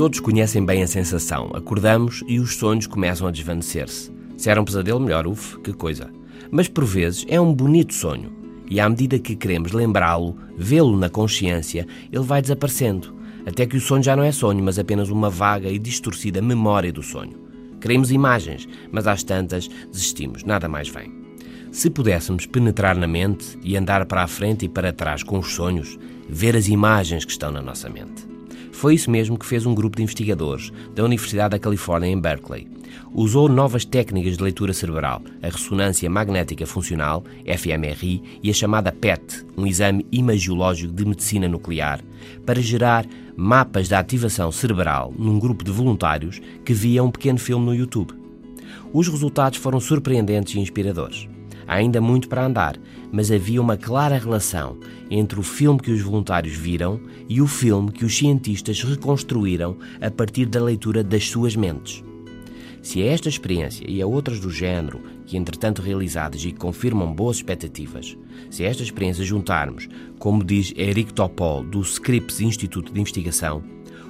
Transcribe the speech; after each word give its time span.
Todos 0.00 0.18
conhecem 0.18 0.64
bem 0.64 0.82
a 0.82 0.86
sensação. 0.86 1.50
Acordamos 1.52 2.24
e 2.26 2.40
os 2.40 2.56
sonhos 2.56 2.86
começam 2.86 3.28
a 3.28 3.30
desvanecer-se. 3.30 4.10
Se 4.34 4.48
era 4.48 4.58
um 4.58 4.64
pesadelo, 4.64 4.98
melhor, 4.98 5.26
uf, 5.26 5.58
que 5.58 5.74
coisa. 5.74 6.10
Mas 6.50 6.68
por 6.68 6.86
vezes 6.86 7.26
é 7.28 7.38
um 7.38 7.52
bonito 7.52 7.92
sonho. 7.92 8.32
E 8.70 8.80
à 8.80 8.88
medida 8.88 9.18
que 9.18 9.36
queremos 9.36 9.72
lembrá-lo, 9.72 10.38
vê-lo 10.56 10.96
na 10.96 11.10
consciência, 11.10 11.86
ele 12.10 12.24
vai 12.24 12.40
desaparecendo. 12.40 13.14
Até 13.44 13.66
que 13.66 13.76
o 13.76 13.80
sonho 13.80 14.02
já 14.02 14.16
não 14.16 14.22
é 14.22 14.32
sonho, 14.32 14.64
mas 14.64 14.78
apenas 14.78 15.10
uma 15.10 15.28
vaga 15.28 15.68
e 15.68 15.78
distorcida 15.78 16.40
memória 16.40 16.90
do 16.90 17.02
sonho. 17.02 17.36
Queremos 17.78 18.10
imagens, 18.10 18.66
mas 18.90 19.06
às 19.06 19.22
tantas 19.22 19.68
desistimos, 19.92 20.44
nada 20.44 20.66
mais 20.66 20.88
vem. 20.88 21.12
Se 21.70 21.90
pudéssemos 21.90 22.46
penetrar 22.46 22.96
na 22.96 23.06
mente 23.06 23.58
e 23.62 23.76
andar 23.76 24.06
para 24.06 24.22
a 24.22 24.26
frente 24.26 24.64
e 24.64 24.68
para 24.70 24.94
trás 24.94 25.22
com 25.22 25.38
os 25.38 25.52
sonhos, 25.52 25.98
ver 26.26 26.56
as 26.56 26.68
imagens 26.68 27.26
que 27.26 27.32
estão 27.32 27.52
na 27.52 27.60
nossa 27.60 27.90
mente. 27.90 28.29
Foi 28.80 28.94
isso 28.94 29.10
mesmo 29.10 29.38
que 29.38 29.44
fez 29.44 29.66
um 29.66 29.74
grupo 29.74 29.98
de 29.98 30.04
investigadores 30.04 30.72
da 30.94 31.04
Universidade 31.04 31.50
da 31.50 31.58
Califórnia 31.58 32.08
em 32.08 32.18
Berkeley. 32.18 32.66
Usou 33.12 33.46
novas 33.46 33.84
técnicas 33.84 34.38
de 34.38 34.42
leitura 34.42 34.72
cerebral, 34.72 35.20
a 35.42 35.48
ressonância 35.48 36.08
magnética 36.08 36.64
funcional, 36.64 37.22
fMRI, 37.44 38.22
e 38.42 38.48
a 38.48 38.54
chamada 38.54 38.90
PET, 38.90 39.44
um 39.54 39.66
exame 39.66 40.06
imagiológico 40.10 40.94
de 40.94 41.04
medicina 41.04 41.46
nuclear, 41.46 42.00
para 42.46 42.62
gerar 42.62 43.04
mapas 43.36 43.86
da 43.86 43.98
ativação 43.98 44.50
cerebral 44.50 45.12
num 45.14 45.38
grupo 45.38 45.62
de 45.62 45.70
voluntários 45.70 46.40
que 46.64 46.72
via 46.72 47.04
um 47.04 47.10
pequeno 47.10 47.38
filme 47.38 47.66
no 47.66 47.74
YouTube. 47.74 48.14
Os 48.94 49.06
resultados 49.08 49.58
foram 49.58 49.78
surpreendentes 49.78 50.54
e 50.54 50.58
inspiradores. 50.58 51.28
Há 51.70 51.74
ainda 51.74 52.00
muito 52.00 52.28
para 52.28 52.44
andar, 52.44 52.76
mas 53.12 53.30
havia 53.30 53.62
uma 53.62 53.76
clara 53.76 54.18
relação 54.18 54.76
entre 55.08 55.38
o 55.38 55.42
filme 55.44 55.78
que 55.78 55.92
os 55.92 56.02
voluntários 56.02 56.56
viram 56.56 57.00
e 57.28 57.40
o 57.40 57.46
filme 57.46 57.92
que 57.92 58.04
os 58.04 58.18
cientistas 58.18 58.82
reconstruíram 58.82 59.76
a 60.00 60.10
partir 60.10 60.46
da 60.46 60.60
leitura 60.60 61.04
das 61.04 61.28
suas 61.28 61.54
mentes. 61.54 62.02
Se 62.82 63.00
a 63.00 63.06
esta 63.06 63.28
experiência 63.28 63.88
e 63.88 64.02
a 64.02 64.06
outras 64.08 64.40
do 64.40 64.50
género, 64.50 65.00
que 65.24 65.36
entretanto 65.36 65.80
realizadas 65.80 66.44
e 66.44 66.50
que 66.50 66.58
confirmam 66.58 67.14
boas 67.14 67.36
expectativas, 67.36 68.18
se 68.50 68.64
a 68.64 68.68
esta 68.68 68.82
experiência 68.82 69.24
juntarmos, 69.24 69.88
como 70.18 70.42
diz 70.42 70.74
Eric 70.76 71.14
Topol, 71.14 71.62
do 71.62 71.82
Scripps 71.82 72.40
Instituto 72.40 72.92
de 72.92 73.00
Investigação, 73.00 73.62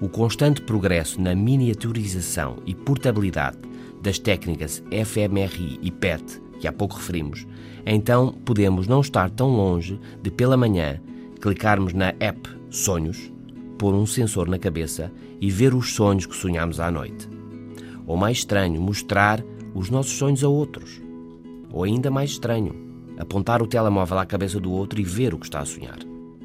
o 0.00 0.08
constante 0.08 0.60
progresso 0.60 1.20
na 1.20 1.36
miniaturização 1.36 2.56
e 2.66 2.74
portabilidade 2.74 3.58
das 4.02 4.18
técnicas 4.18 4.82
fMRI 4.90 5.78
e 5.80 5.92
PET 5.92 6.42
que 6.64 6.68
há 6.68 6.72
pouco 6.72 6.96
referimos, 6.96 7.46
então 7.84 8.32
podemos 8.42 8.86
não 8.86 9.02
estar 9.02 9.28
tão 9.28 9.50
longe 9.50 10.00
de, 10.22 10.30
pela 10.30 10.56
manhã, 10.56 10.98
clicarmos 11.38 11.92
na 11.92 12.14
app 12.18 12.48
Sonhos, 12.70 13.30
pôr 13.76 13.94
um 13.94 14.06
sensor 14.06 14.48
na 14.48 14.58
cabeça 14.58 15.12
e 15.42 15.50
ver 15.50 15.74
os 15.74 15.92
sonhos 15.92 16.24
que 16.24 16.34
sonhamos 16.34 16.80
à 16.80 16.90
noite. 16.90 17.28
Ou 18.06 18.16
mais 18.16 18.38
estranho, 18.38 18.80
mostrar 18.80 19.44
os 19.74 19.90
nossos 19.90 20.16
sonhos 20.16 20.42
a 20.42 20.48
outros. 20.48 21.02
Ou 21.70 21.84
ainda 21.84 22.10
mais 22.10 22.30
estranho, 22.30 22.74
apontar 23.18 23.60
o 23.60 23.66
telemóvel 23.66 24.18
à 24.18 24.24
cabeça 24.24 24.58
do 24.58 24.72
outro 24.72 24.98
e 24.98 25.04
ver 25.04 25.34
o 25.34 25.38
que 25.38 25.44
está 25.44 25.60
a 25.60 25.66
sonhar. 25.66 25.98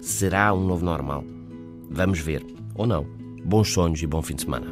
Será 0.00 0.52
um 0.52 0.66
novo 0.66 0.84
normal? 0.84 1.24
Vamos 1.88 2.18
ver, 2.18 2.44
ou 2.74 2.84
não. 2.84 3.06
Bons 3.44 3.72
sonhos 3.72 4.02
e 4.02 4.08
bom 4.08 4.20
fim 4.20 4.34
de 4.34 4.42
semana. 4.42 4.66